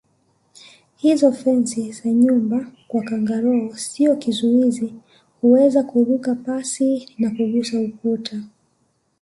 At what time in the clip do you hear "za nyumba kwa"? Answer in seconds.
1.91-3.03